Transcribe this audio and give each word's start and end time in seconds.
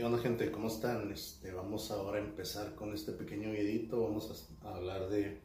¿Qué 0.00 0.06
onda 0.06 0.16
gente? 0.16 0.50
¿Cómo 0.50 0.68
están? 0.68 1.12
Este, 1.12 1.52
vamos 1.52 1.90
ahora 1.90 2.16
a 2.16 2.22
empezar 2.22 2.74
con 2.74 2.94
este 2.94 3.12
pequeño 3.12 3.50
videito. 3.50 4.02
Vamos 4.02 4.48
a, 4.62 4.74
hablar 4.74 5.10
de 5.10 5.42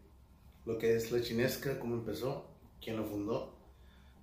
lo 0.65 0.77
que 0.77 0.95
es 0.95 1.11
la 1.11 1.19
chinesca, 1.19 1.77
cómo 1.77 1.95
empezó, 1.95 2.47
quién 2.81 2.95
lo 2.95 3.03
fundó. 3.03 3.53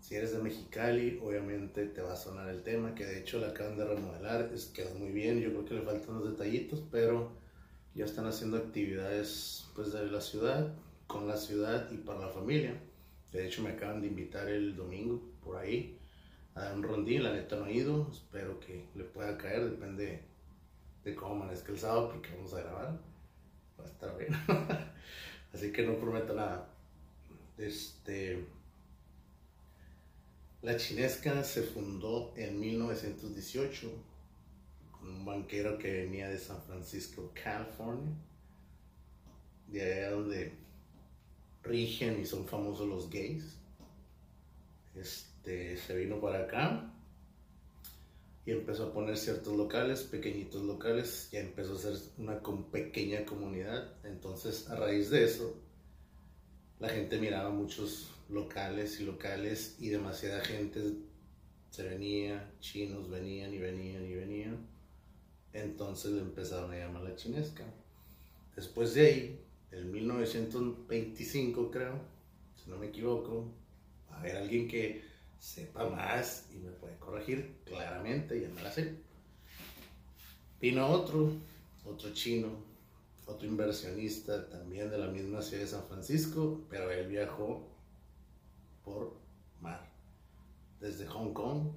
Si 0.01 0.15
eres 0.15 0.33
de 0.33 0.39
Mexicali, 0.39 1.21
obviamente 1.23 1.85
te 1.85 2.01
va 2.01 2.15
a 2.15 2.17
sonar 2.17 2.49
el 2.49 2.63
tema, 2.63 2.95
que 2.95 3.05
de 3.05 3.21
hecho 3.21 3.41
la 3.41 3.49
acaban 3.49 3.77
de 3.77 3.85
remodelar, 3.85 4.51
es, 4.55 4.69
quedó 4.69 4.95
muy 4.95 5.11
bien, 5.11 5.39
yo 5.39 5.51
creo 5.51 5.67
que 5.67 5.75
le 5.75 5.83
faltan 5.83 6.17
unos 6.17 6.31
detallitos, 6.31 6.83
pero 6.91 7.33
ya 7.95 8.07
están 8.07 8.25
haciendo 8.25 8.57
actividades 8.57 9.67
pues 9.75 9.93
de 9.93 10.07
la 10.07 10.23
ciudad, 10.23 10.75
con 11.09 11.29
la 11.29 11.37
ciudad 11.37 11.91
y 11.93 11.99
para 11.99 12.21
la 12.21 12.29
familia. 12.31 12.81
De 13.33 13.47
hecho 13.47 13.63
me 13.63 13.69
acaban 13.69 14.01
de 14.01 14.07
invitar 14.07 14.49
el 14.49 14.77
domingo 14.77 15.21
por 15.45 15.59
ahí 15.59 15.99
a 16.55 16.61
dar 16.61 16.75
un 16.75 16.83
rondín, 16.83 17.23
la 17.23 17.33
neta 17.33 17.57
no 17.57 17.67
he 17.67 17.73
ido, 17.73 18.09
espero 18.11 18.61
que 18.61 18.87
le 18.95 19.05
pueda 19.05 19.39
caer, 19.39 19.71
depende 19.71 20.23
de 21.05 21.15
cómo 21.15 21.35
amanezca 21.35 21.73
el 21.73 21.79
sábado 21.79 22.11
porque 22.11 22.31
vamos 22.35 22.53
a 22.55 22.61
grabar, 22.61 23.01
va 23.79 23.85
a 23.85 23.89
estar 23.89 24.19
bien. 24.19 24.33
Así 25.55 25.73
que 25.73 25.83
no 25.87 25.97
prometo 25.99 26.35
nada. 26.35 26.69
Este, 27.59 28.45
la 30.63 30.77
chinesca 30.77 31.43
se 31.45 31.63
fundó 31.63 32.33
en 32.37 32.61
1918 32.61 33.91
con 34.93 35.09
un 35.09 35.25
banquero 35.25 35.79
que 35.79 36.05
venía 36.05 36.29
de 36.29 36.39
San 36.39 36.63
Francisco, 36.63 37.33
California, 37.35 38.13
de 39.69 39.83
allá 39.83 40.11
donde 40.13 40.53
rigen 41.63 42.21
y 42.21 42.27
son 42.27 42.47
famosos 42.47 42.89
los 42.89 43.11
gays. 43.11 43.57
Este, 44.95 45.32
se 45.45 45.97
vino 45.97 46.21
para 46.21 46.45
acá 46.45 46.93
y 48.45 48.51
empezó 48.51 48.89
a 48.89 48.93
poner 48.93 49.17
ciertos 49.17 49.57
locales, 49.57 50.03
pequeñitos 50.03 50.63
locales, 50.63 51.29
ya 51.31 51.41
empezó 51.41 51.75
a 51.75 51.79
ser 51.79 51.95
una 52.19 52.41
pequeña 52.71 53.25
comunidad. 53.25 53.95
Entonces, 54.05 54.69
a 54.69 54.77
raíz 54.77 55.11
de 55.11 55.25
eso, 55.25 55.57
la 56.81 56.89
gente 56.89 57.19
miraba 57.19 57.51
muchos 57.51 58.11
locales 58.29 58.99
y 59.01 59.05
locales 59.05 59.77
y 59.79 59.91
demasiada 59.91 60.45
gente 60.45 60.81
se 61.71 61.89
venía, 61.89 62.53
chinos 62.61 63.09
venían 63.09 63.55
y 63.55 63.59
venían 63.59 64.05
y 64.05 64.15
venían. 64.15 64.67
Entonces 65.53 66.13
le 66.13 66.21
empezaron 66.23 66.73
a 66.73 66.77
llamar 66.79 67.03
la 67.03 67.15
chinesca. 67.15 67.65
Después 68.57 68.95
de 68.95 69.07
ahí, 69.07 69.41
en 69.71 69.91
1925 69.91 71.71
creo, 71.71 71.95
si 72.57 72.69
no 72.69 72.77
me 72.77 72.89
equivoco, 72.89 73.53
a 74.11 74.19
haber 74.19 74.37
alguien 74.37 74.67
que 74.67 75.12
sepa 75.43 75.89
más 75.89 76.47
y 76.55 76.59
me 76.59 76.71
puede 76.71 76.97
corregir 76.99 77.59
claramente, 77.65 78.41
ya 78.41 78.49
me 78.49 78.63
la 78.63 78.71
sé. 78.71 78.95
Vino 80.61 80.87
otro, 80.87 81.33
otro 81.85 82.15
chino, 82.15 82.49
otro 83.27 83.49
inversionista 83.49 84.49
también 84.49 84.89
de 84.89 84.99
la 84.99 85.09
misma 85.09 85.43
ciudad 85.43 85.65
de 85.65 85.69
San 85.69 85.85
Francisco, 85.89 86.65
pero 86.71 86.93
él 86.93 87.09
viajó 87.09 87.69
por 88.85 89.17
mar, 89.61 89.91
desde 90.79 91.09
Hong 91.09 91.33
Kong 91.33 91.73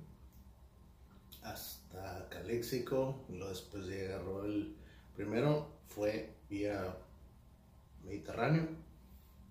hasta 1.41 2.29
Calexico, 2.29 3.25
y 3.29 3.33
luego 3.33 3.49
después 3.49 3.87
agarró 3.87 4.45
el 4.45 4.75
primero 5.15 5.79
fue 5.87 6.35
vía 6.47 6.95
Mediterráneo 8.03 8.67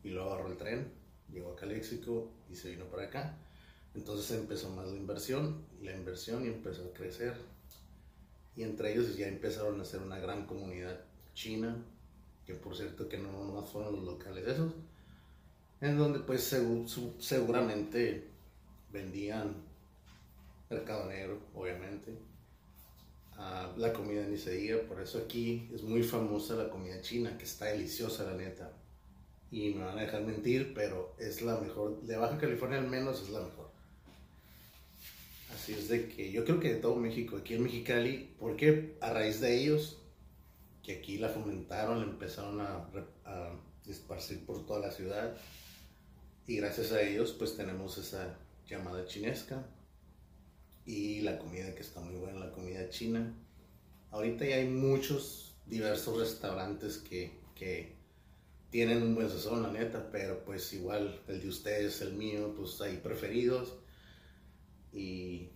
y 0.04 0.10
luego 0.10 0.34
agarró 0.34 0.52
el 0.52 0.56
tren, 0.56 0.92
llegó 1.32 1.50
a 1.50 1.56
Calexico 1.56 2.30
y 2.48 2.54
se 2.54 2.70
vino 2.70 2.84
para 2.84 3.06
acá. 3.06 3.38
Entonces 3.94 4.30
empezó 4.32 4.70
más 4.70 4.88
la 4.88 4.96
inversión, 4.96 5.64
la 5.80 5.92
inversión 5.92 6.44
y 6.44 6.48
empezó 6.48 6.84
a 6.84 6.92
crecer. 6.92 7.34
Y 8.56 8.62
entre 8.62 8.92
ellos 8.92 9.16
ya 9.16 9.28
empezaron 9.28 9.78
a 9.78 9.82
hacer 9.82 10.00
una 10.00 10.18
gran 10.18 10.46
comunidad 10.46 11.00
china, 11.34 11.76
que 12.46 12.54
por 12.54 12.76
cierto 12.76 13.08
que 13.08 13.18
no 13.18 13.30
más 13.30 13.70
fueron 13.70 13.96
los 13.96 14.04
locales 14.04 14.46
esos, 14.46 14.72
en 15.80 15.98
donde 15.98 16.20
pues 16.20 16.54
seguramente 17.18 18.28
vendían 18.92 19.54
mercado 20.70 21.06
negro, 21.06 21.38
obviamente. 21.54 22.16
Ah, 23.36 23.72
la 23.76 23.92
comida 23.92 24.24
ni 24.26 24.38
se 24.38 24.52
diga, 24.52 24.78
por 24.88 25.00
eso 25.00 25.18
aquí 25.18 25.68
es 25.74 25.82
muy 25.82 26.02
famosa 26.02 26.54
la 26.54 26.70
comida 26.70 27.00
china, 27.00 27.36
que 27.36 27.44
está 27.44 27.66
deliciosa 27.66 28.24
la 28.24 28.34
neta. 28.34 28.72
Y 29.50 29.74
me 29.74 29.84
van 29.84 29.98
a 29.98 30.02
dejar 30.02 30.22
mentir, 30.22 30.72
pero 30.74 31.14
es 31.18 31.42
la 31.42 31.58
mejor, 31.58 32.00
de 32.02 32.16
Baja 32.16 32.38
California 32.38 32.78
al 32.78 32.88
menos 32.88 33.22
es 33.22 33.30
la 33.30 33.40
mejor. 33.40 33.73
Así 35.54 35.72
es 35.72 35.88
de 35.88 36.08
que 36.08 36.32
yo 36.32 36.44
creo 36.44 36.58
que 36.60 36.74
de 36.74 36.80
todo 36.80 36.96
México, 36.96 37.36
aquí 37.36 37.54
en 37.54 37.62
Mexicali, 37.62 38.34
porque 38.38 38.96
a 39.00 39.12
raíz 39.12 39.40
de 39.40 39.56
ellos, 39.56 39.98
que 40.82 40.96
aquí 40.96 41.18
la 41.18 41.28
fomentaron, 41.28 42.00
la 42.00 42.04
empezaron 42.04 42.60
a, 42.60 42.88
a 43.24 43.52
esparcir 43.86 44.44
por 44.44 44.66
toda 44.66 44.80
la 44.80 44.90
ciudad, 44.90 45.36
y 46.46 46.56
gracias 46.56 46.92
a 46.92 47.00
ellos 47.00 47.34
pues 47.38 47.56
tenemos 47.56 47.96
esa 47.96 48.36
llamada 48.68 49.06
chinesca 49.06 49.66
y 50.84 51.20
la 51.20 51.38
comida 51.38 51.74
que 51.74 51.80
está 51.80 52.00
muy 52.00 52.16
buena, 52.16 52.40
la 52.40 52.52
comida 52.52 52.90
china. 52.90 53.34
Ahorita 54.10 54.44
ya 54.44 54.56
hay 54.56 54.68
muchos 54.68 55.54
diversos 55.66 56.18
restaurantes 56.18 56.98
que, 56.98 57.32
que 57.54 57.94
tienen 58.70 59.02
un 59.02 59.14
buen 59.14 59.30
sazón, 59.30 59.62
la 59.62 59.70
neta, 59.70 60.10
pero 60.10 60.44
pues 60.44 60.72
igual 60.72 61.22
el 61.28 61.40
de 61.40 61.48
ustedes, 61.48 62.02
el 62.02 62.12
mío, 62.14 62.54
pues 62.56 62.80
hay 62.80 62.98
preferidos. 62.98 63.74
Y, 64.94 65.50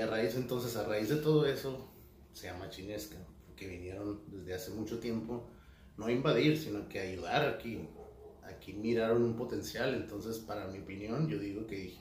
a 0.00 0.06
raíz 0.06 0.34
entonces, 0.34 0.76
a 0.76 0.84
raíz 0.84 1.08
de 1.08 1.16
todo 1.16 1.46
eso, 1.46 1.90
se 2.32 2.48
llama 2.48 2.68
chinesca, 2.68 3.16
porque 3.46 3.66
vinieron 3.66 4.22
desde 4.26 4.54
hace 4.54 4.70
mucho 4.72 4.98
tiempo, 4.98 5.48
no 5.96 6.06
a 6.06 6.12
invadir, 6.12 6.58
sino 6.58 6.88
que 6.88 7.00
a 7.00 7.02
ayudar 7.02 7.48
aquí. 7.48 7.88
Aquí 8.42 8.74
miraron 8.74 9.22
un 9.22 9.36
potencial, 9.36 9.94
entonces 9.94 10.38
para 10.38 10.66
mi 10.66 10.80
opinión, 10.80 11.28
yo 11.28 11.38
digo 11.38 11.66
que 11.66 11.96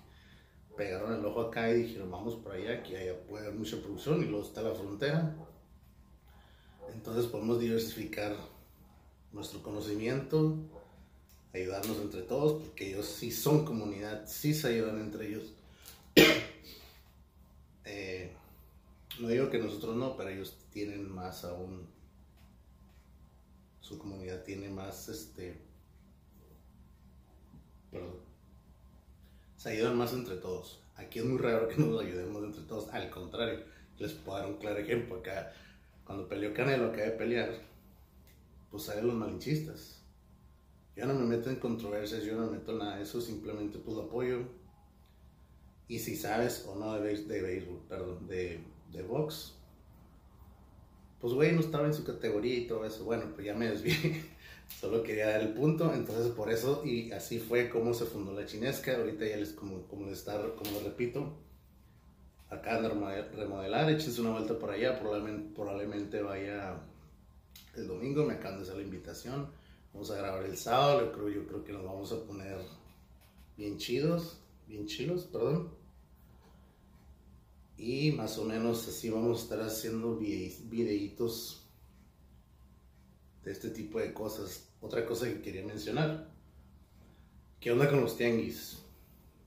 pegaron 0.75 1.13
el 1.13 1.25
ojo 1.25 1.41
acá 1.41 1.69
y 1.69 1.83
dijeron, 1.83 2.11
vamos 2.11 2.35
por 2.35 2.53
allá, 2.53 2.83
que 2.83 2.97
allá 2.97 3.25
puede 3.25 3.45
haber 3.45 3.57
mucha 3.57 3.77
producción 3.77 4.21
y 4.21 4.25
luego 4.25 4.45
está 4.45 4.61
la 4.61 4.73
frontera. 4.73 5.35
Entonces 6.91 7.27
podemos 7.27 7.59
diversificar 7.59 8.35
nuestro 9.31 9.63
conocimiento, 9.63 10.57
ayudarnos 11.53 11.97
entre 11.99 12.23
todos, 12.23 12.61
porque 12.63 12.89
ellos 12.89 13.05
sí 13.05 13.31
son 13.31 13.63
comunidad, 13.63 14.25
sí 14.27 14.53
se 14.53 14.67
ayudan 14.69 14.99
entre 14.99 15.29
ellos. 15.29 15.53
Eh, 17.85 18.31
no 19.19 19.27
digo 19.27 19.49
que 19.49 19.59
nosotros 19.59 19.95
no, 19.97 20.15
pero 20.15 20.29
ellos 20.29 20.57
tienen 20.71 21.13
más 21.13 21.43
aún, 21.43 21.85
su 23.81 23.99
comunidad 23.99 24.43
tiene 24.43 24.69
más, 24.69 25.09
este, 25.09 25.59
perdón, 27.91 28.15
se 29.57 29.69
ayudan 29.69 29.97
más 29.97 30.13
entre 30.13 30.37
todos. 30.37 30.81
Aquí 30.95 31.19
es 31.19 31.25
muy 31.25 31.37
raro 31.37 31.67
que 31.67 31.75
nos 31.75 32.01
ayudemos 32.01 32.43
entre 32.43 32.63
todos, 32.63 32.87
al 32.93 33.09
contrario, 33.09 33.65
les 33.99 34.13
puedo 34.13 34.37
dar 34.37 34.47
un 34.47 34.57
claro 34.57 34.79
ejemplo 34.79 35.17
acá. 35.17 35.53
Cuando 36.05 36.27
peleó 36.27 36.53
Canelo, 36.53 36.87
acaba 36.87 37.03
de 37.03 37.11
pelear, 37.11 37.61
pues 38.71 38.83
salen 38.83 39.07
los 39.07 39.15
malinchistas. 39.15 40.01
Yo 40.95 41.05
no 41.05 41.13
me 41.15 41.25
meto 41.25 41.49
en 41.49 41.57
controversias, 41.57 42.23
yo 42.23 42.35
no 42.35 42.45
me 42.45 42.57
meto 42.57 42.73
nada 42.73 43.01
eso, 43.01 43.19
simplemente 43.19 43.79
pues 43.79 43.97
apoyo 43.97 44.47
y 45.93 45.99
si 45.99 46.15
sabes 46.15 46.65
o 46.67 46.73
no 46.73 46.99
de, 46.99 47.15
de 47.15 47.41
béisbol, 47.43 47.79
perdón, 47.87 48.27
de, 48.27 48.59
de 48.91 49.03
box, 49.03 49.53
pues 51.21 51.33
güey, 51.33 51.51
no 51.51 51.59
estaba 51.59 51.85
en 51.85 51.93
su 51.93 52.03
categoría 52.03 52.55
y 52.55 52.65
todo 52.65 52.83
eso. 52.83 53.05
Bueno, 53.05 53.25
pues 53.35 53.45
ya 53.45 53.53
me 53.53 53.69
desvié. 53.69 54.23
Solo 54.81 55.03
quería 55.03 55.27
dar 55.27 55.41
el 55.41 55.53
punto, 55.53 55.93
entonces 55.93 56.31
por 56.31 56.51
eso, 56.51 56.83
y 56.83 57.11
así 57.11 57.37
fue 57.37 57.69
como 57.69 57.93
se 57.93 58.05
fundó 58.05 58.33
la 58.33 58.47
chinesca. 58.47 58.97
Ahorita 58.97 59.23
ya 59.27 59.37
les, 59.37 59.53
como, 59.53 59.83
como 59.83 60.07
les, 60.07 60.17
está, 60.17 60.33
como 60.55 60.71
les 60.71 60.83
repito, 60.83 61.31
acaban 62.49 62.81
de 62.81 63.21
remodelar, 63.35 63.87
échense 63.91 64.19
una 64.19 64.31
vuelta 64.31 64.57
por 64.57 64.71
allá, 64.71 64.99
probablemente, 64.99 65.53
probablemente 65.53 66.23
vaya 66.23 66.75
el 67.75 67.87
domingo, 67.87 68.25
me 68.25 68.33
acaban 68.33 68.57
de 68.57 68.63
hacer 68.63 68.77
la 68.77 68.83
invitación. 68.83 69.47
Vamos 69.93 70.09
a 70.09 70.17
grabar 70.17 70.43
el 70.43 70.57
sábado, 70.57 71.01
yo 71.01 71.11
creo, 71.11 71.29
yo 71.29 71.47
creo 71.47 71.63
que 71.63 71.71
nos 71.71 71.85
vamos 71.85 72.11
a 72.11 72.23
poner 72.23 72.57
bien 73.55 73.77
chidos, 73.77 74.39
bien 74.67 74.87
chilos, 74.87 75.25
perdón. 75.25 75.82
Y 77.85 78.13
más 78.13 78.37
o 78.37 78.45
menos 78.45 78.87
así 78.87 79.09
vamos 79.09 79.41
a 79.41 79.43
estar 79.43 79.61
haciendo 79.61 80.15
videitos 80.15 81.67
de 83.43 83.51
este 83.51 83.71
tipo 83.71 83.99
de 83.99 84.13
cosas. 84.13 84.69
Otra 84.79 85.05
cosa 85.05 85.25
que 85.25 85.41
quería 85.41 85.65
mencionar. 85.65 86.31
¿Qué 87.59 87.73
onda 87.73 87.89
con 87.89 87.99
los 87.99 88.15
tianguis? 88.15 88.77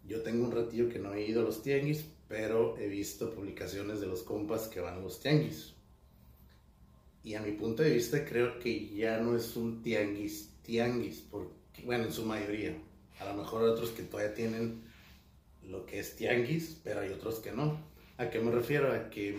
Yo 0.06 0.20
tengo 0.20 0.44
un 0.44 0.52
ratillo 0.52 0.90
que 0.90 0.98
no 0.98 1.14
he 1.14 1.26
ido 1.26 1.40
a 1.40 1.44
los 1.44 1.62
tianguis, 1.62 2.04
pero 2.28 2.76
he 2.76 2.88
visto 2.88 3.34
publicaciones 3.34 4.00
de 4.00 4.06
los 4.06 4.22
compas 4.22 4.68
que 4.68 4.80
van 4.80 4.98
a 4.98 5.00
los 5.00 5.18
tianguis. 5.18 5.72
Y 7.24 7.36
a 7.36 7.40
mi 7.40 7.52
punto 7.52 7.82
de 7.84 7.94
vista 7.94 8.22
creo 8.26 8.58
que 8.58 8.94
ya 8.94 9.18
no 9.18 9.34
es 9.34 9.56
un 9.56 9.82
tianguis, 9.82 10.50
tianguis, 10.60 11.22
porque, 11.30 11.82
bueno, 11.86 12.04
en 12.04 12.12
su 12.12 12.26
mayoría. 12.26 12.76
A 13.18 13.32
lo 13.32 13.32
mejor 13.32 13.62
hay 13.62 13.70
otros 13.70 13.92
que 13.92 14.02
todavía 14.02 14.34
tienen 14.34 14.82
lo 15.62 15.86
que 15.86 16.00
es 16.00 16.16
tianguis, 16.16 16.78
pero 16.84 17.00
hay 17.00 17.08
otros 17.08 17.38
que 17.38 17.52
no. 17.52 17.95
¿A 18.18 18.30
qué 18.30 18.40
me 18.40 18.50
refiero? 18.50 18.92
A 18.92 19.10
que 19.10 19.38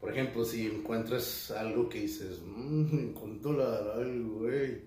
Por 0.00 0.12
ejemplo, 0.12 0.44
si 0.44 0.66
encuentras 0.66 1.50
algo 1.50 1.88
que 1.88 2.02
dices, 2.02 2.40
mmm, 2.40 2.98
encontró 2.98 3.52
la 3.52 3.94
algo, 3.94 4.40
güey. 4.40 4.82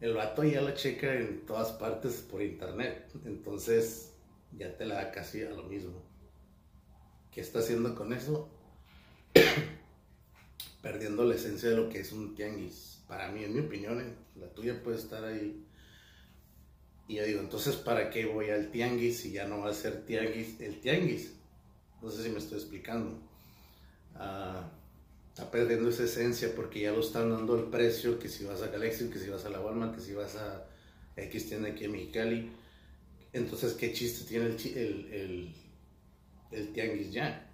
El 0.00 0.14
vato 0.14 0.44
ya 0.44 0.60
la 0.60 0.74
checa 0.74 1.14
en 1.14 1.46
todas 1.46 1.72
partes 1.72 2.26
por 2.30 2.42
internet. 2.42 3.10
Entonces 3.24 4.12
ya 4.56 4.76
te 4.76 4.86
la 4.86 4.96
da 4.96 5.12
casi 5.12 5.42
a 5.42 5.50
lo 5.50 5.62
mismo. 5.64 6.02
¿Qué 7.30 7.40
está 7.40 7.60
haciendo 7.60 7.94
con 7.94 8.12
eso? 8.12 8.50
Perdiendo 10.82 11.24
la 11.24 11.36
esencia 11.36 11.70
de 11.70 11.76
lo 11.76 11.88
que 11.88 12.00
es 12.00 12.12
un 12.12 12.34
tianguis. 12.34 13.04
Para 13.06 13.30
mí, 13.30 13.44
en 13.44 13.54
mi 13.54 13.60
opinión, 13.60 14.00
eh, 14.00 14.14
la 14.36 14.52
tuya 14.52 14.82
puede 14.82 14.98
estar 14.98 15.24
ahí. 15.24 15.64
Y 17.06 17.14
yo 17.14 17.24
digo, 17.24 17.40
entonces, 17.40 17.76
¿para 17.76 18.10
qué 18.10 18.26
voy 18.26 18.50
al 18.50 18.70
tianguis 18.70 19.20
si 19.20 19.32
ya 19.32 19.46
no 19.46 19.60
va 19.60 19.70
a 19.70 19.74
ser 19.74 20.04
tianguis 20.04 20.60
el 20.60 20.80
tianguis? 20.80 21.37
No 22.02 22.10
sé 22.10 22.22
si 22.22 22.30
me 22.30 22.38
estoy 22.38 22.58
explicando. 22.58 23.18
Ah, 24.14 24.70
está 25.28 25.50
perdiendo 25.50 25.88
esa 25.88 26.04
esencia 26.04 26.52
porque 26.54 26.80
ya 26.80 26.92
lo 26.92 27.00
están 27.00 27.30
dando 27.30 27.56
el 27.56 27.64
precio 27.64 28.18
que 28.18 28.28
si 28.28 28.44
vas 28.44 28.62
a 28.62 28.68
Galaxy, 28.68 29.08
que 29.08 29.18
si 29.18 29.28
vas 29.28 29.44
a 29.44 29.50
la 29.50 29.60
Walmart, 29.60 29.94
que 29.94 30.00
si 30.00 30.12
vas 30.12 30.36
a 30.36 30.66
X 31.16 31.48
tienda 31.48 31.68
aquí 31.68 31.84
en 31.84 31.92
Mexicali. 31.92 32.52
Entonces, 33.32 33.74
¿qué 33.74 33.92
chiste 33.92 34.24
tiene 34.26 34.46
el, 34.46 35.12
el, 35.12 35.54
el, 36.50 36.72
tianguis 36.72 37.12
ya? 37.12 37.50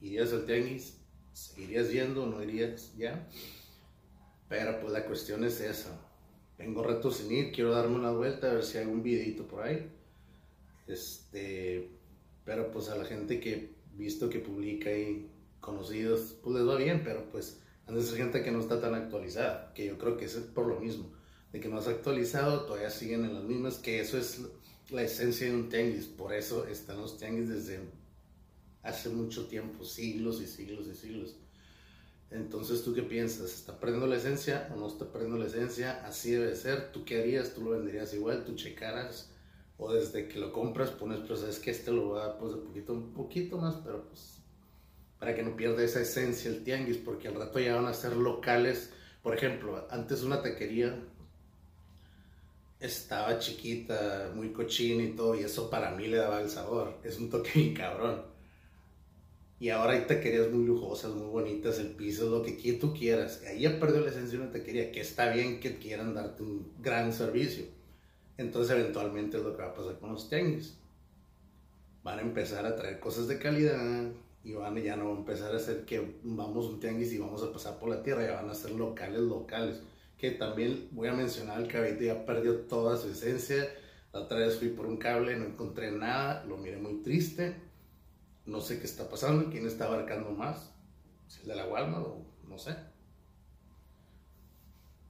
¿Irías 0.00 0.32
al 0.32 0.44
tianguis? 0.44 0.98
¿Seguirías 1.32 1.90
yendo 1.90 2.26
no 2.26 2.42
irías 2.42 2.94
ya? 2.96 3.26
Pero 4.48 4.80
pues 4.80 4.92
la 4.92 5.06
cuestión 5.06 5.44
es 5.44 5.60
esa. 5.60 5.98
Tengo 6.56 6.82
rato 6.82 7.10
sin 7.10 7.32
ir, 7.32 7.52
quiero 7.52 7.72
darme 7.72 7.96
una 7.96 8.10
vuelta 8.10 8.50
a 8.50 8.54
ver 8.54 8.64
si 8.64 8.78
hay 8.78 8.86
un 8.86 9.02
videito 9.02 9.48
por 9.48 9.62
ahí. 9.62 9.90
Este, 10.86 11.90
pero 12.44 12.70
pues 12.70 12.88
a 12.88 12.96
la 12.96 13.04
gente 13.04 13.40
que 13.40 13.74
visto 13.94 14.28
que 14.28 14.38
publica 14.38 14.92
y 14.92 15.30
conocidos, 15.60 16.36
pues 16.42 16.56
les 16.56 16.66
va 16.66 16.76
bien, 16.76 17.02
pero 17.04 17.28
pues 17.30 17.60
han 17.86 17.94
de 17.94 18.02
ser 18.02 18.18
gente 18.18 18.42
que 18.42 18.50
no 18.50 18.60
está 18.60 18.80
tan 18.80 18.94
actualizada, 18.94 19.72
que 19.74 19.86
yo 19.86 19.98
creo 19.98 20.16
que 20.16 20.24
es 20.24 20.34
por 20.36 20.66
lo 20.66 20.80
mismo, 20.80 21.12
de 21.52 21.60
que 21.60 21.68
no 21.68 21.78
has 21.78 21.88
actualizado, 21.88 22.64
todavía 22.64 22.90
siguen 22.90 23.24
en 23.24 23.34
las 23.34 23.44
mismas, 23.44 23.78
que 23.78 24.00
eso 24.00 24.18
es 24.18 24.40
la 24.90 25.02
esencia 25.02 25.46
de 25.46 25.54
un 25.54 25.68
tianguis, 25.68 26.06
por 26.06 26.32
eso 26.32 26.66
están 26.66 26.98
los 26.98 27.18
tianguis 27.18 27.48
desde 27.48 27.80
hace 28.82 29.08
mucho 29.08 29.46
tiempo, 29.46 29.84
siglos 29.84 30.40
y 30.40 30.46
siglos 30.46 30.86
y 30.86 30.94
siglos. 30.94 31.36
Entonces, 32.30 32.82
¿tú 32.82 32.94
qué 32.94 33.02
piensas? 33.02 33.52
¿Está 33.52 33.78
perdiendo 33.78 34.06
la 34.06 34.16
esencia 34.16 34.70
o 34.74 34.76
no 34.78 34.86
está 34.88 35.12
perdiendo 35.12 35.36
la 35.36 35.46
esencia? 35.46 36.04
Así 36.06 36.30
debe 36.30 36.56
ser. 36.56 36.90
¿Tú 36.90 37.04
qué 37.04 37.20
harías? 37.20 37.52
¿Tú 37.52 37.62
lo 37.62 37.72
venderías 37.72 38.14
igual? 38.14 38.44
¿Tú 38.46 38.54
checaras? 38.54 39.28
O 39.78 39.92
desde 39.92 40.28
que 40.28 40.38
lo 40.38 40.52
compras 40.52 40.90
pones, 40.90 41.20
pues 41.26 41.42
es 41.42 41.58
que 41.58 41.70
este 41.70 41.90
lo 41.90 42.10
va 42.10 42.24
a 42.24 42.26
dar 42.28 42.38
pues, 42.38 42.54
un 42.54 42.64
poquito, 42.64 42.92
un 42.92 43.12
poquito 43.12 43.58
más, 43.58 43.76
pero 43.76 44.04
pues 44.08 44.42
para 45.18 45.36
que 45.36 45.42
no 45.44 45.56
pierda 45.56 45.84
esa 45.84 46.00
esencia 46.00 46.50
el 46.50 46.64
tianguis, 46.64 46.96
porque 46.96 47.28
al 47.28 47.36
rato 47.36 47.60
ya 47.60 47.76
van 47.76 47.86
a 47.86 47.94
ser 47.94 48.16
locales. 48.16 48.92
Por 49.22 49.36
ejemplo, 49.36 49.86
antes 49.88 50.24
una 50.24 50.42
taquería 50.42 50.98
estaba 52.80 53.38
chiquita, 53.38 54.32
muy 54.34 54.52
cochina 54.52 55.04
y 55.04 55.12
todo, 55.12 55.36
y 55.36 55.44
eso 55.44 55.70
para 55.70 55.92
mí 55.92 56.08
le 56.08 56.16
daba 56.16 56.40
el 56.40 56.50
sabor. 56.50 56.98
Es 57.04 57.18
un 57.18 57.30
toque 57.30 57.50
bien 57.54 57.72
cabrón. 57.72 58.22
Y 59.60 59.68
ahora 59.68 59.92
hay 59.92 60.08
taquerías 60.08 60.50
muy 60.50 60.66
lujosas, 60.66 61.12
muy 61.12 61.28
bonitas, 61.28 61.78
el 61.78 61.90
piso, 61.90 62.28
lo 62.28 62.42
que 62.42 62.72
tú 62.72 62.92
quieras. 62.92 63.44
Ahí 63.46 63.60
ya 63.60 63.78
perdió 63.78 64.00
la 64.00 64.10
esencia 64.10 64.36
de 64.36 64.44
una 64.44 64.52
taquería, 64.52 64.90
que 64.90 65.02
está 65.02 65.32
bien 65.32 65.60
que 65.60 65.78
quieran 65.78 66.14
darte 66.14 66.42
un 66.42 66.72
gran 66.80 67.12
servicio. 67.12 67.66
Entonces 68.42 68.76
eventualmente 68.76 69.36
es 69.36 69.42
lo 69.42 69.56
que 69.56 69.62
va 69.62 69.68
a 69.68 69.74
pasar 69.74 69.98
con 69.98 70.12
los 70.12 70.28
tianguis. 70.28 70.76
Van 72.02 72.18
a 72.18 72.22
empezar 72.22 72.66
a 72.66 72.74
traer 72.74 72.98
cosas 72.98 73.28
de 73.28 73.38
calidad, 73.38 74.10
y 74.44 74.54
van 74.54 74.76
ya 74.82 74.96
no 74.96 75.04
van 75.04 75.16
a 75.16 75.20
empezar 75.20 75.52
a 75.52 75.56
hacer 75.56 75.84
que 75.84 76.16
vamos 76.24 76.66
un 76.66 76.80
tianguis 76.80 77.12
y 77.12 77.18
vamos 77.18 77.42
a 77.44 77.52
pasar 77.52 77.78
por 77.78 77.88
la 77.88 78.02
tierra, 78.02 78.26
ya 78.26 78.34
van 78.34 78.50
a 78.50 78.54
ser 78.54 78.72
locales, 78.72 79.20
locales. 79.20 79.80
Que 80.18 80.32
también 80.32 80.88
voy 80.90 81.08
a 81.08 81.12
mencionar, 81.12 81.60
el 81.60 81.68
caballito 81.68 82.02
ya 82.02 82.26
perdió 82.26 82.60
toda 82.62 82.96
su 82.96 83.08
esencia. 83.08 83.68
La 84.12 84.20
otra 84.20 84.38
vez 84.38 84.58
fui 84.58 84.68
por 84.68 84.86
un 84.86 84.96
cable, 84.96 85.36
no 85.36 85.46
encontré 85.46 85.92
nada, 85.92 86.44
lo 86.44 86.56
miré 86.56 86.76
muy 86.76 87.02
triste. 87.02 87.54
No 88.44 88.60
sé 88.60 88.80
qué 88.80 88.86
está 88.86 89.08
pasando, 89.08 89.50
quién 89.50 89.66
está 89.66 89.86
abarcando 89.86 90.30
más, 90.32 90.72
si 91.28 91.42
el 91.42 91.48
de 91.48 91.54
la 91.54 91.68
Walmart 91.68 92.04
o 92.04 92.26
no 92.48 92.58
sé. 92.58 92.74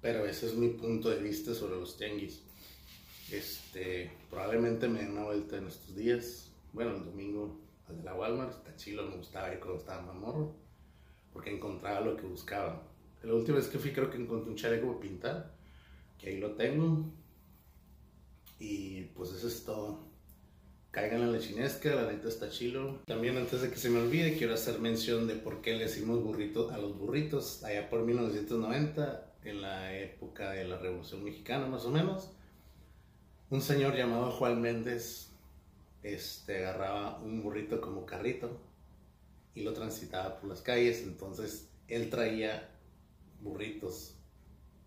Pero 0.03 0.27
ese 0.27 0.47
es 0.47 0.55
mi 0.55 0.69
punto 0.69 1.09
de 1.09 1.23
vista 1.23 1.55
sobre 1.55 1.77
los 1.77 1.97
tianguis. 1.97 2.43
Este, 3.33 4.11
probablemente 4.29 4.89
me 4.89 5.01
den 5.01 5.13
una 5.13 5.25
vuelta 5.25 5.57
en 5.57 5.67
estos 5.67 5.97
días. 5.97 6.53
Bueno, 6.75 6.97
el 6.97 7.05
domingo 7.07 7.59
de 7.89 8.03
la 8.03 8.15
Walmart, 8.15 8.51
está 8.51 8.77
chilo, 8.77 9.09
me 9.09 9.17
gustaba 9.17 9.51
ir 9.53 9.59
cuando 9.59 9.79
estaba 9.79 10.03
más 10.03 10.17
morro, 10.17 10.55
porque 11.33 11.51
encontraba 11.51 12.03
lo 12.03 12.17
que 12.17 12.27
buscaba. 12.27 12.83
La 13.23 13.33
última 13.33 13.57
vez 13.57 13.69
que 13.69 13.79
fui 13.79 13.93
creo 13.93 14.11
que 14.11 14.19
encontré 14.19 14.51
un 14.51 14.57
chaleco 14.57 14.89
para 14.89 15.01
pintar, 15.01 15.55
que 16.19 16.29
ahí 16.29 16.41
lo 16.41 16.53
tengo. 16.57 17.11
Y 18.59 19.05
pues 19.15 19.33
eso 19.33 19.49
es 19.49 19.65
todo. 19.65 20.13
Caigan 20.91 21.23
en 21.23 21.33
la 21.33 21.39
chinesca, 21.39 21.95
la 21.95 22.13
neta 22.13 22.29
está 22.29 22.51
chilo. 22.51 23.01
También 23.07 23.39
antes 23.39 23.63
de 23.63 23.71
que 23.71 23.77
se 23.77 23.89
me 23.89 24.01
olvide, 24.01 24.37
quiero 24.37 24.53
hacer 24.53 24.79
mención 24.79 25.27
de 25.27 25.37
por 25.37 25.63
qué 25.63 25.73
le 25.73 25.85
decimos 25.85 26.23
burrito 26.23 26.71
a 26.71 26.77
los 26.77 26.99
burritos. 26.99 27.65
Allá 27.65 27.89
por 27.89 28.03
1990, 28.03 29.37
en 29.45 29.63
la 29.63 29.97
época 29.99 30.51
de 30.51 30.65
la 30.67 30.77
Revolución 30.77 31.25
Mexicana 31.25 31.67
más 31.67 31.87
o 31.87 31.91
menos, 31.91 32.31
un 33.53 33.61
señor 33.61 33.95
llamado 33.95 34.31
Juan 34.31 34.63
Méndez 34.63 35.29
este, 36.03 36.65
agarraba 36.65 37.19
un 37.19 37.43
burrito 37.43 37.83
como 37.83 38.07
carrito 38.07 38.59
y 39.55 39.61
lo 39.61 39.75
transitaba 39.75 40.41
por 40.41 40.49
las 40.49 40.63
calles. 40.63 41.03
Entonces 41.03 41.69
él 41.87 42.09
traía 42.09 42.71
burritos, 43.43 44.15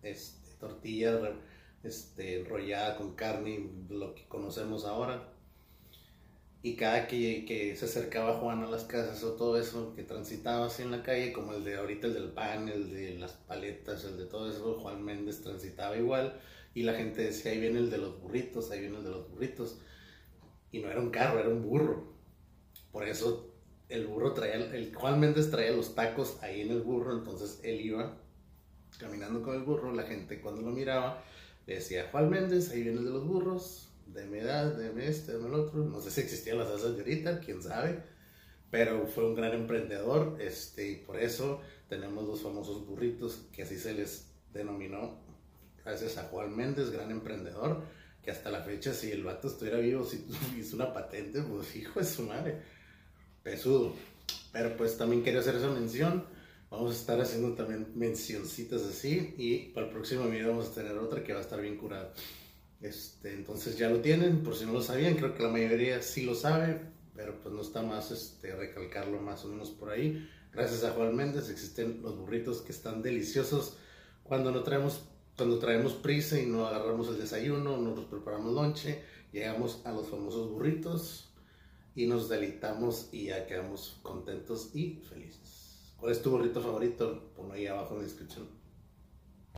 este, 0.02 0.56
tortilla 0.58 1.32
este, 1.84 2.40
enrollada 2.40 2.96
con 2.96 3.14
carne, 3.14 3.70
lo 3.88 4.16
que 4.16 4.26
conocemos 4.26 4.84
ahora. 4.84 5.32
Y 6.60 6.74
cada 6.74 7.06
que, 7.06 7.44
que, 7.44 7.76
se 7.76 7.84
acercaba 7.84 8.40
Juan 8.40 8.64
a 8.64 8.66
las 8.68 8.82
casas 8.82 9.22
o 9.22 9.34
todo 9.34 9.60
eso, 9.60 9.94
que 9.94 10.02
transitaba 10.02 10.66
así 10.66 10.82
en 10.82 10.90
la 10.90 11.04
calle, 11.04 11.32
como 11.32 11.52
el 11.52 11.62
de 11.62 11.76
ahorita, 11.76 12.08
el 12.08 12.14
del 12.14 12.30
pan, 12.30 12.68
el 12.68 12.92
de 12.92 13.14
las 13.14 13.30
paletas, 13.30 14.02
el 14.02 14.16
de 14.16 14.24
todo 14.24 14.50
eso, 14.50 14.80
Juan 14.80 15.04
Méndez 15.04 15.40
transitaba 15.40 15.96
igual. 15.96 16.40
Y 16.76 16.82
la 16.82 16.92
gente 16.92 17.22
decía, 17.22 17.52
ahí 17.52 17.58
viene 17.58 17.78
el 17.78 17.88
de 17.88 17.96
los 17.96 18.20
burritos, 18.20 18.70
ahí 18.70 18.80
viene 18.80 18.98
el 18.98 19.04
de 19.04 19.08
los 19.08 19.30
burritos 19.30 19.78
y 20.70 20.80
no 20.80 20.90
era 20.90 21.00
un 21.00 21.08
carro, 21.08 21.40
era 21.40 21.48
un 21.48 21.62
burro. 21.62 22.12
Por 22.92 23.08
eso 23.08 23.50
el 23.88 24.06
burro 24.06 24.34
traía, 24.34 24.56
el 24.56 24.94
Juan 24.94 25.18
Méndez 25.18 25.50
traía 25.50 25.72
los 25.72 25.94
tacos 25.94 26.36
ahí 26.42 26.60
en 26.60 26.72
el 26.72 26.82
burro, 26.82 27.16
entonces 27.16 27.60
él 27.62 27.80
iba 27.80 28.20
caminando 28.98 29.42
con 29.42 29.54
el 29.54 29.62
burro, 29.62 29.90
la 29.94 30.02
gente 30.02 30.38
cuando 30.42 30.60
lo 30.60 30.70
miraba 30.70 31.24
le 31.66 31.76
decía, 31.76 32.10
Juan 32.12 32.28
Méndez, 32.28 32.70
ahí 32.70 32.82
viene 32.82 32.98
el 32.98 33.06
de 33.06 33.10
los 33.10 33.26
burros, 33.26 33.88
mi 34.30 34.38
edad, 34.38 34.76
deme 34.76 35.08
este, 35.08 35.32
deme 35.32 35.48
el 35.48 35.54
otro, 35.54 35.82
no 35.82 35.98
sé 36.02 36.10
si 36.10 36.20
existían 36.20 36.58
las 36.58 36.68
asas 36.68 36.94
de 36.94 37.00
ahorita, 37.00 37.40
quién 37.40 37.62
sabe, 37.62 38.02
pero 38.70 39.06
fue 39.06 39.24
un 39.26 39.34
gran 39.34 39.54
emprendedor, 39.54 40.36
este, 40.42 40.90
y 40.90 40.96
por 40.96 41.18
eso 41.18 41.62
tenemos 41.88 42.28
los 42.28 42.42
famosos 42.42 42.86
burritos, 42.86 43.48
que 43.50 43.62
así 43.62 43.78
se 43.78 43.94
les 43.94 44.30
denominó, 44.52 45.24
gracias 45.86 46.18
a 46.18 46.24
Juan 46.24 46.54
Méndez, 46.54 46.90
gran 46.90 47.12
emprendedor, 47.12 47.80
que 48.22 48.32
hasta 48.32 48.50
la 48.50 48.60
fecha, 48.62 48.92
si 48.92 49.12
el 49.12 49.22
vato 49.22 49.46
estuviera 49.46 49.78
vivo, 49.78 50.04
si 50.04 50.26
hizo 50.58 50.74
una 50.74 50.92
patente, 50.92 51.40
pues 51.42 51.74
hijo 51.76 52.00
de 52.00 52.06
su 52.06 52.24
madre, 52.24 52.56
pesudo. 53.42 53.94
Pero 54.52 54.76
pues 54.76 54.98
también 54.98 55.22
quería 55.22 55.40
hacer 55.40 55.54
esa 55.54 55.70
mención. 55.70 56.24
Vamos 56.70 56.92
a 56.92 56.96
estar 56.96 57.20
haciendo 57.20 57.54
también 57.54 57.92
mencioncitas 57.94 58.82
así 58.82 59.34
y 59.38 59.68
para 59.68 59.86
el 59.86 59.92
próximo 59.92 60.26
video 60.28 60.48
vamos 60.48 60.68
a 60.68 60.74
tener 60.74 60.98
otra 60.98 61.22
que 61.22 61.32
va 61.32 61.38
a 61.38 61.42
estar 61.42 61.60
bien 61.60 61.76
curada. 61.76 62.12
Este, 62.80 63.32
entonces 63.32 63.78
ya 63.78 63.88
lo 63.88 64.00
tienen, 64.00 64.42
por 64.42 64.56
si 64.56 64.66
no 64.66 64.72
lo 64.72 64.82
sabían, 64.82 65.14
creo 65.14 65.34
que 65.34 65.44
la 65.44 65.48
mayoría 65.48 66.02
sí 66.02 66.22
lo 66.22 66.34
sabe, 66.34 66.80
pero 67.14 67.40
pues 67.40 67.54
no 67.54 67.62
está 67.62 67.82
más 67.82 68.10
este, 68.10 68.56
recalcarlo 68.56 69.20
más 69.20 69.44
o 69.44 69.48
menos 69.48 69.70
por 69.70 69.90
ahí. 69.90 70.28
Gracias 70.52 70.82
a 70.82 70.90
Juan 70.90 71.14
Méndez 71.14 71.48
existen 71.48 72.02
los 72.02 72.18
burritos 72.18 72.62
que 72.62 72.72
están 72.72 73.02
deliciosos 73.02 73.76
cuando 74.24 74.50
no 74.50 74.64
traemos 74.64 75.04
cuando 75.36 75.58
traemos 75.58 75.92
prisa 75.92 76.40
y 76.40 76.46
no 76.46 76.66
agarramos 76.66 77.08
el 77.08 77.18
desayuno, 77.18 77.76
no 77.76 77.94
nos 77.94 78.06
preparamos 78.06 78.54
lonche, 78.54 79.02
llegamos 79.32 79.82
a 79.84 79.92
los 79.92 80.08
famosos 80.08 80.50
burritos 80.50 81.28
y 81.94 82.06
nos 82.06 82.28
deleitamos 82.28 83.08
y 83.12 83.26
ya 83.26 83.46
quedamos 83.46 83.98
contentos 84.02 84.70
y 84.74 85.02
felices. 85.08 85.94
¿Cuál 85.98 86.12
es 86.12 86.22
tu 86.22 86.30
burrito 86.30 86.60
favorito? 86.60 87.32
Ponlo 87.36 87.54
ahí 87.54 87.66
abajo 87.66 87.94
en 87.94 87.98
la 87.98 88.04
descripción. 88.04 88.55